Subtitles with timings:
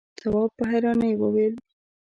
[0.19, 1.53] تواب په حيرانی وويل: